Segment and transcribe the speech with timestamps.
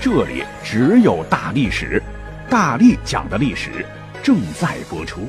[0.00, 2.02] 这里只有大历史，
[2.48, 3.84] 大力讲的历史
[4.22, 5.22] 正在播出。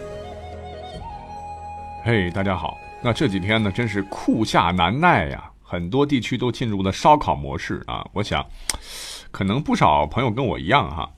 [2.03, 2.77] 嘿，大家好！
[3.02, 8.05] 那这几天呢，真是酷夏难耐呀，很多地区都进入了烧烤模式啊。
[8.13, 8.45] 我想，
[9.31, 11.09] 可能不少朋友跟我一样哈，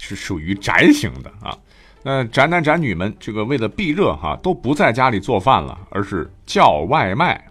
[0.00, 1.56] 是属于宅型的啊。
[2.02, 7.44] 那宅男宅女们，这个为了避热哈，都不在家里做饭了，而是叫外卖。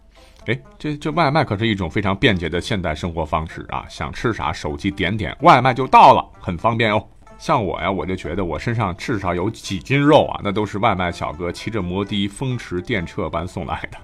[0.48, 3.86] 哎，这这外卖可是一种非常便捷的现代生活方式啊！
[3.88, 7.08] 想吃啥，手机点点，外卖就到了，很方便哦。
[7.38, 13.98] 像我呀，我就觉得我身上至少有几斤肉啊，那都是外卖小哥骑着摩的风驰电掣般送来的。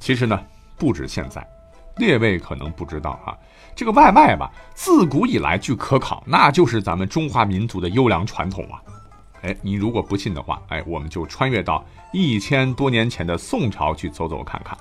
[0.00, 0.40] 其实呢，
[0.76, 1.46] 不止现在，
[1.98, 3.38] 列位可能不知道哈，
[3.76, 8.82] 这个外卖吧，自古以来据可考，那就是咱们中华民族的优良传统啊。
[9.42, 14.76] 哎，你如果不信的话，哎，我们就穿越到一千多年前的宋朝去走走看看。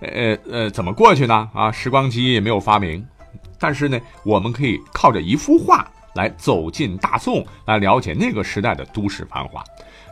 [0.00, 1.48] 呃呃，怎么过去呢？
[1.52, 3.06] 啊，时光机也没有发明，
[3.58, 9.62] 但是呢，我们可以靠着一幅画来走进大宋，来了解那个时代的都市繁华。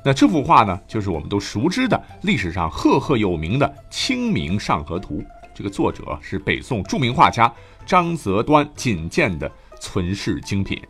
[0.05, 5.19] 那这幅画呢，就是我们都熟知的历史上赫赫有名的《清明上河图》。
[5.55, 7.53] 这个作者是北宋著名画家
[7.85, 10.81] 张择端仅见的存世精品。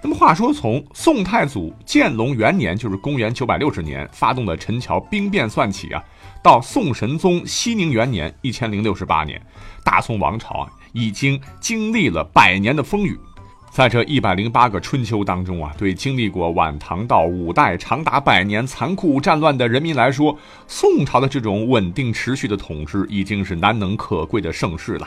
[0.00, 6.00] 那么话说，从宋太祖建隆元年，就是公元九百六十年，发动的陈桥兵变算起啊。
[6.42, 9.40] 到宋神宗熙宁元年（一千零六十八年），
[9.84, 13.18] 大宋王朝啊，已经经历了百年的风雨。
[13.70, 20.36] 在这一百零八个春秋当中啊，对经历过晚唐到五代长达百年残酷战乱的人民来说，
[20.66, 25.06] 宋朝的这种稳定持续的统治已经是难能可贵的盛世了。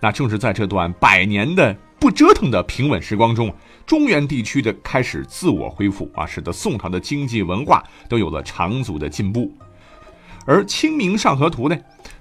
[0.00, 3.54] 那正是在这段百年的不折腾的平稳时光中，
[3.86, 9.52] 中原地区的开始自我恢复啊，使得宋朝的经济文化都有了长足的进步。
[10.44, 11.76] 而《清明上河图》呢，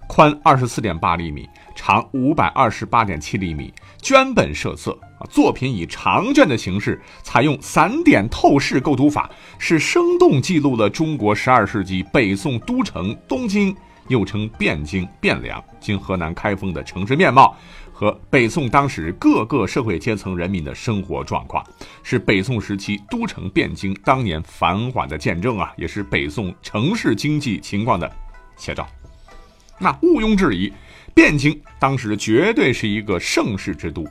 [0.08, 5.26] 宽二十四点八厘米，长五百二十八点七厘米，绢本设色啊。
[5.30, 13.76] 作品以长卷的形式，采用散点透视构图法，是生动记录了中国十二世纪北宋都城东京，
[14.08, 17.58] 又称汴京、汴梁，今河南开封的城市面貌。
[18.02, 21.64] 和北宋当时各个社会阶层人民的生活状况，
[22.02, 28.12] 是北宋时期都城汴京当年繁华的见证啊，也是北宋城市经济情况的
[28.58, 28.88] 写照。
[29.78, 30.74] 那毋庸置疑，
[31.14, 34.04] 汴京当时绝对是一个盛世之都。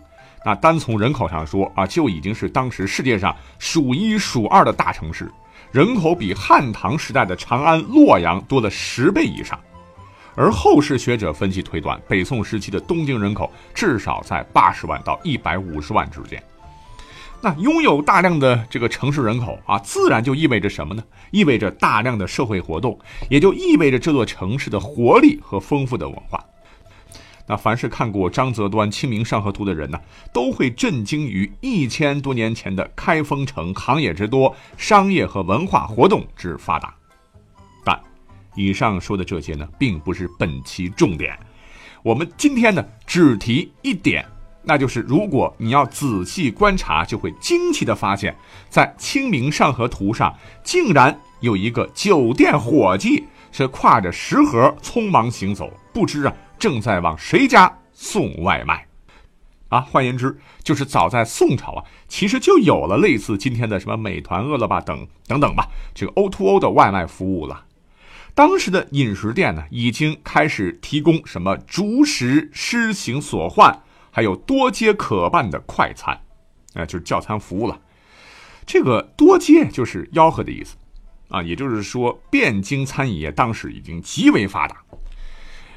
[0.46, 5.28] 那单从人口上说啊，就已经是当时世界上数一数二的大城市，
[5.72, 9.58] 人口比汉唐时代的长安、洛阳多了十倍以上。
[10.34, 16.42] 而后世学者分析推断，北宋时期的东京人口至少在八十万到一百五十万之间。
[17.42, 21.02] 那拥有大量的这个城市人口啊，自然就意味着什么呢？
[21.30, 22.98] 意味着大量的社会活动，
[23.28, 26.44] 也就意味着这座城市的活力和丰富的文化。
[27.46, 29.98] 那凡是看过张择端《清明上河图》的人呢，
[30.32, 36.94] 都会震惊于一千多年前的开封城行业之多，商业和文化活动之发达。
[38.54, 41.38] 以上说的这些呢，并不是本期重点。
[42.02, 44.26] 我们今天呢，只提一点，
[44.62, 48.34] 那就是如果你要仔细观察，就会惊奇的发现，
[48.68, 58.86] 在《清明上河图》上，竟然有一个酒店伙计是挎着食盒匆忙行走，不知啊正在往谁家送外卖。
[59.68, 67.66] 啊，换言之，就是早在宋朝啊，其实就有了类似今天的什么美团、饿了么等等等吧，这个 O to O 的外卖服务了。
[68.40, 76.18] 当时的饮食店呢，已经开始提供什么逐食诗行所唤，还有多接可办的快餐，
[76.72, 77.78] 啊，就是叫餐服务了。
[78.64, 80.74] 这个多接就是吆喝的意思，
[81.28, 84.78] 啊，也就是说，汴京餐饮业当时已经极为发达。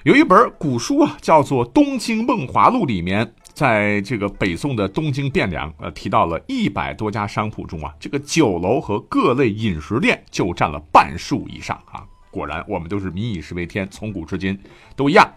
[0.03, 12.07] 有一本古书啊，叫做《东京梦华录》，里面在这个北宋的东京汴梁，呃，提到了一百多家商铺中啊，这个酒楼和各类饮食店就占了半数以上啊。
[12.33, 14.59] 果然，我们都是民以食为天，从古至今
[14.95, 15.31] 都一样。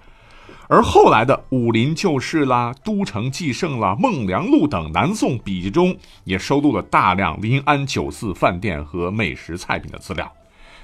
[0.69, 5.95] 而后来的《武林旧事》啦、《都城纪胜》啦、《孟良录》等南宋笔记中，
[6.25, 10.33] 也收录了大量临安酒肆饭店和美食菜品的资料。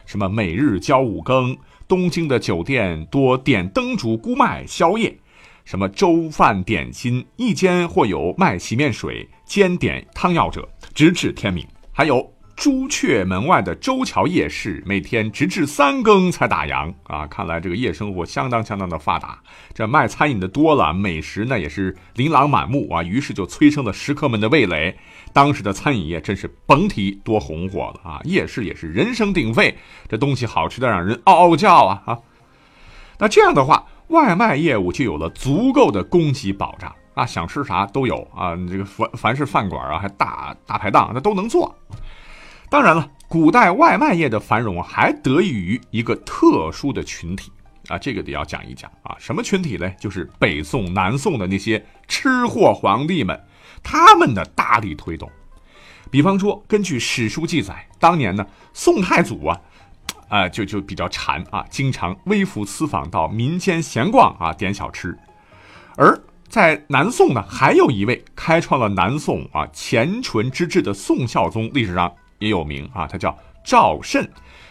[0.05, 1.56] 什么每日交五更，
[1.88, 5.17] 东京的酒店多点灯烛、菇麦宵夜，
[5.64, 11.67] 什么粥饭点心，一间或有卖洗面水、兼点汤药者，直至天明。
[11.93, 12.32] 还有
[12.62, 17.26] 朱雀门外的周桥夜市，每天直至三更才打烊啊！
[17.26, 19.37] 看来这个夜生活相当相当的发达，
[19.75, 24.97] 这卖餐饮的多了，美食呢也是琳琅满目啊，于是就催生了食客们的味蕾。
[25.32, 28.20] 当时的餐饮业真是甭提多红火了啊！
[28.23, 29.76] 夜市也是人声鼎沸，
[30.09, 32.19] 这东西好吃的让人嗷嗷叫啊啊！
[33.19, 41.76] 那这样的话，外卖业务就有了足够的供给保障啊，想吃啥都有啊，这个凡凡是饭馆啊，还大大排档，那都能做。
[42.73, 47.53] 当然了，古代外卖业的繁荣还得益于一个特殊的群体
[47.89, 49.87] 啊，这个得要讲一讲啊，什么群体呢？
[50.01, 53.39] 就是北宋、南宋的那些吃货皇帝们。
[53.83, 55.31] 他们的大力推动，
[56.11, 59.61] 比方说，根据史书记载，当年呢，宋太祖啊，
[60.31, 65.15] 啊，就就比较馋啊，经常微服私访到民间闲逛啊，点小吃。
[65.97, 72.11] 而在南宋呢，还有一位开创了南宋啊乾淳之治的宋孝宗，历史上
[72.43, 74.29] 也有名啊，他叫赵慎，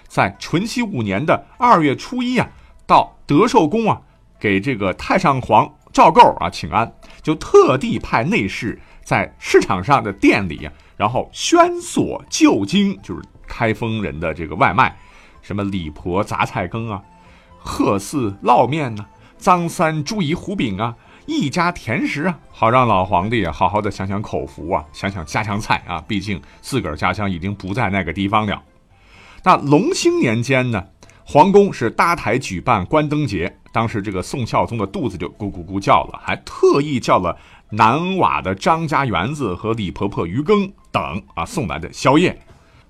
[0.08, 2.50] 在淳熙五年的二月初一啊，
[2.86, 4.02] 到德寿宫啊，
[4.38, 8.78] 给这个太上皇赵构啊请安，就特地派内侍。
[9.04, 14.96] 在市场上的店里啊，然后宣索旧京，就是开封人的这个外卖，
[15.42, 17.02] 什么李婆杂菜羹啊，
[17.58, 19.06] 贺四烙面呐，
[19.38, 20.96] 张三猪胰糊饼啊，
[21.26, 28.62] 一家甜食啊，好让老皇帝啊好好的享享口福啊，享享家乡菜啊，毕竟自个儿家乡已经不在那个地方了。
[29.44, 30.84] 那隆兴年间呢，
[31.26, 37.38] 皇宫是搭台举办关灯节，当时这个宋孝宗的肚子就咕咕咕叫了，还特意叫了。
[37.74, 42.38] 南瓦的张家园子和李婆婆鱼羹等啊送来的宵夜，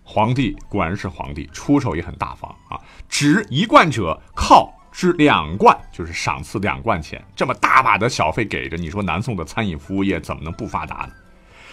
[0.03, 11.09] 皇帝果然是皇帝，出手也很大方啊，值一贯者靠之两贯，就是赏赐两贯钱，这么大把的小费给着，你说南宋的餐饮服务业怎么能不发达呢？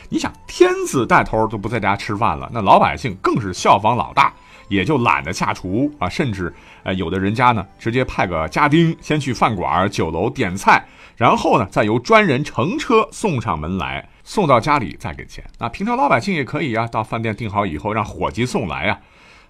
[0.08, 4.32] 你想天子带头都不在家吃饭了，那老百姓更是效仿老大，
[4.68, 10.82] 也就懒得下厨啊，甚至呃有的人家呢，直接派个家丁先去饭馆、酒楼点菜。
[11.16, 15.44] 然后呢，再由专人乘车送上门来，送到家里再给钱。
[15.58, 18.98] 那平常老百姓也可以啊，到饭店订好以后，让伙计送来啊。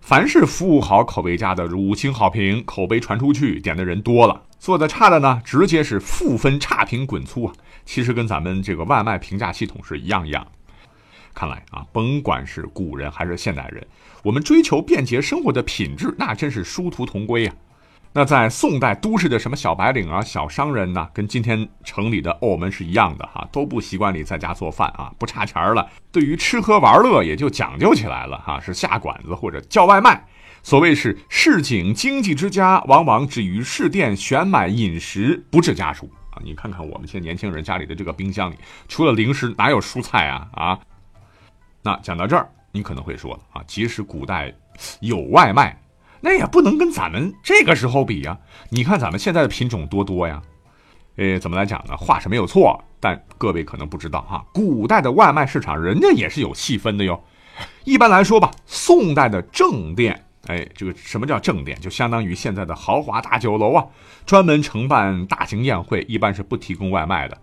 [0.00, 7.52] 凡是服务好、口碑佳的，五星好评，口碑传出去，点的人多了；做的差的呢，直接是负分差评滚粗啊。
[7.84, 10.46] 其实跟咱们这个外卖评价系统是一样一样。
[11.34, 13.86] 看来啊，甭管是古人还是现代人，
[14.22, 17.54] 我们追求便捷生活的品质，那真是殊途同归呀。
[18.18, 25.88] 那在宋代都市的什么小白领啊、小商人呢，跟今天城里的欧们是一样的哈，都不习惯你在家做饭啊，不差钱了。
[26.10, 30.26] 对于吃喝玩乐也就讲究起来了哈，是下馆子或者叫外卖。
[30.64, 36.42] 所谓是市井经济之家，往往止于市店选买饮食，不置家属啊。
[36.42, 38.56] 你看看我们现在年轻人家里的这个冰箱里，
[38.88, 40.78] 除了零食哪有蔬菜啊啊？
[41.84, 44.52] 那讲到这儿，你可能会说啊，即使古代
[44.98, 45.80] 有外卖。
[46.20, 48.38] 那也不能跟咱们这个时候比呀！
[48.70, 50.42] 你看咱们现在的品种多多呀，
[51.16, 51.96] 呃，怎么来讲呢？
[51.96, 57.22] 话是没有错，但各位可能不知道哈，古代的外卖市场人家也是有细分的哟。
[57.84, 61.80] 一般来说吧，宋代的正店，哎，这个什么叫正店？
[61.80, 63.86] 就相当于现在的豪华大酒楼啊，
[64.26, 67.36] 专门承办大型宴会，一般是不提供外卖的。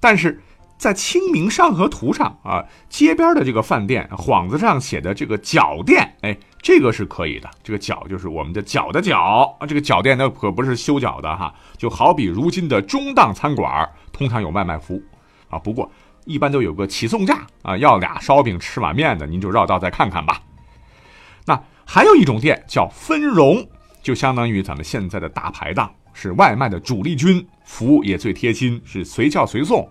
[0.00, 0.42] 但是
[0.76, 6.36] 在《清明上河图》上啊，街边的这个饭店幌子上写的这个脚店，哎。
[6.64, 15.02] 这个是可以的，这个脚就是我们的脚的脚啊，这个脚店那可不是修脚的哈，就好比如今的中档餐馆，通常有外卖服务
[15.50, 15.92] 啊，不过
[16.24, 20.40] 一般都有个起送价啊，要俩烧饼吃碗面的，您就绕道再看看吧。
[21.44, 23.68] 那还有一种店叫分荣，
[24.02, 29.86] 就相当于咱们现在的大排档，是外卖的主力军，服务也最贴心，是随叫随送。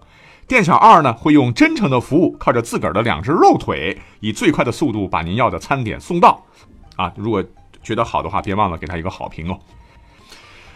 [0.47, 6.43] 店小二呢会用真诚的服务，靠着自个儿的两只肉腿，以最快的速度把您要的餐点送到。
[6.95, 7.43] 啊，如果
[7.81, 9.57] 觉得好的话，别忘了给他一个好评哦。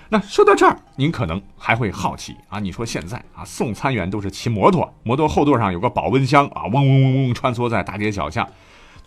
[0.09, 8.47] 那说到这儿，您可能还会好奇啊，你说现在啊，送餐员都是骑摩托，摩托后座上有个保温箱啊，嗡嗡嗡嗡穿梭在大街小巷。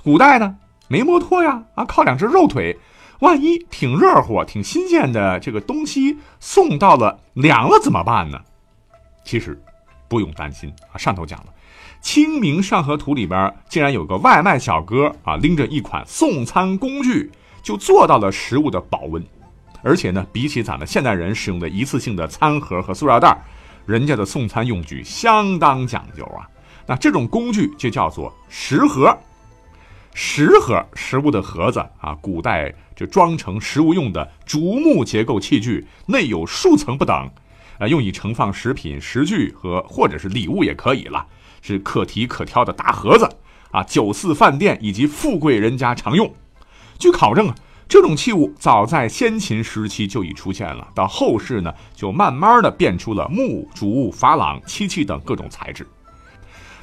[0.05, 0.57] 古代呢，
[0.89, 2.79] 没摩托呀，啊，靠两只肉腿，
[3.21, 8.39] 万一挺热乎、挺新鲜的这个东西送到了凉了怎么办呢？
[9.25, 9.59] 其实
[10.11, 11.47] 不用担心啊，上头讲了。
[12.03, 17.31] 《清明上河图》里边竟然有个外卖小哥啊，拎着一款送餐工具，
[17.63, 19.25] 就做到了食物的保温。
[19.83, 23.41] 而且呢，比起咱们现代人使用的一次性的餐盒和塑料袋，
[23.87, 26.49] 人家的送餐用具相当讲究啊。
[26.87, 29.17] 那这种工具就叫做食盒。
[30.13, 37.31] 食盒，食物的盒子啊，古代就装成食物用的竹木结构器具，内有数层不等。
[37.81, 41.27] 呃，用以盛放食品、食具和或者是礼物也可以了，
[41.63, 43.27] 是可提可挑的大盒子
[43.71, 46.31] 啊，酒肆饭店以及富贵人家常用。
[46.99, 47.55] 据考证啊，
[47.89, 55.87] 这种器物早在先秦时期就已出现了，到后世呢，就慢慢的变出了木、竹、珐琅、漆器等各种材质。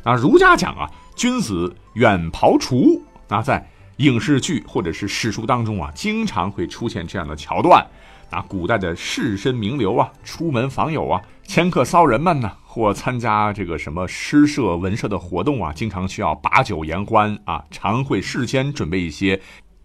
[0.03, 7.85] 那儒家讲啊，君子远庖厨，那在影视剧或者是史书当中啊，经常会出现这样的桥段。
[8.29, 19.39] 那古代的士绅名流啊，出门访友啊，迁客骚人们呢，或参加这个什么诗社、文社的活动啊，经常需要把酒言欢啊，常会事先准备一些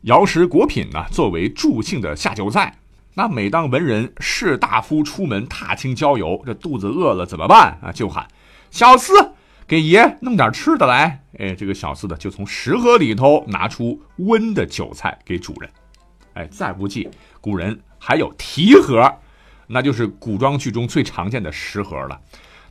[0.04, 2.76] 肴食果品呢，作为助兴的下酒菜。
[3.14, 7.92] 那每当文人士大夫出门踏青郊游，这肚子饿了怎么办啊？
[7.92, 8.26] 就喊
[8.70, 9.32] 小厮
[9.68, 11.22] 给爷弄点吃的来。
[11.38, 15.70] 哎，这个小厮呢就从食盒里头拿出温的酒菜给主人。
[16.34, 17.08] 哎，再不济，
[17.42, 19.14] 古人还有提盒，
[19.68, 22.20] 那就是古装剧中最常见的食盒了。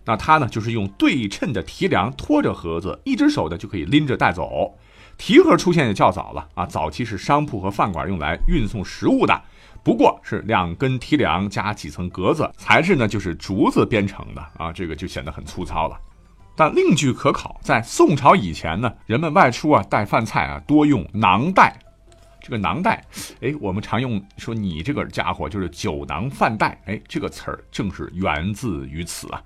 [0.03, 4.77] 那它呢，就是用对称的提梁托着盒子，一只手的就可以拎着带走。
[5.17, 9.41] 提盒出现也较早了啊，早期是商铺和饭馆用来运送食物的，
[9.81, 15.97] 不过是两根提梁加几层格子，材质呢就是竹子编成的啊，这个就显得很粗糙了。
[16.57, 21.79] 但另据可考，在宋朝以前呢，人们外出啊带饭菜啊多用囊袋。
[22.41, 23.05] 这个囊袋，
[23.41, 29.41] 哎，我们常用说你这个家伙就是酒囊饭袋，哎，这个词儿正是源自于此啊。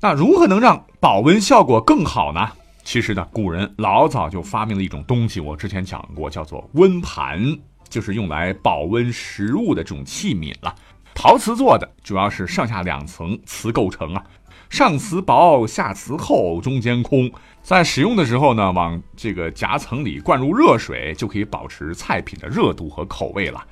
[0.00, 2.50] 那如何能让保温效果更好呢？
[2.82, 7.56] 其实呢，古人老早就发明了一种东西，我之前讲过，叫做温盘，
[7.88, 10.74] 就是用来保温食物的这种器皿了。
[11.14, 14.24] 陶瓷做的，主要是上下两层瓷构成啊。
[14.72, 17.30] 上瓷薄，下瓷厚，中间空。
[17.60, 23.62] 在使用的时候呢，往这个夹层里灌入热水，就可以保持菜品的热度和口味了。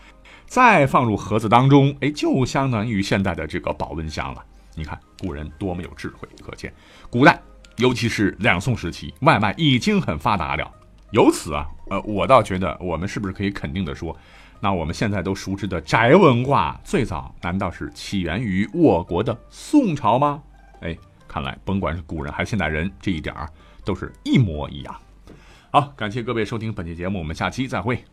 [0.45, 4.45] 再放入盒子当中，哎，就相当于现在的这个保温箱了。
[4.75, 6.71] 你看古人多么有智慧，可见
[7.09, 7.41] 古代，
[7.79, 10.71] 尤其是两宋时期，外卖已经很发达了。
[11.13, 14.15] 由此啊，呃，我倒觉得我们是不是可以肯定的说，
[14.61, 20.43] 那我们现在都熟知的宅文化，最早难道是起源于我国的宋朝吗？
[20.81, 20.97] 哎，
[21.27, 23.49] 看来甭管是古人还是现代人，这一点儿
[23.85, 24.95] 都是一模一样。
[25.71, 28.05] 好，感谢各位收听本期节目，我们下期再会。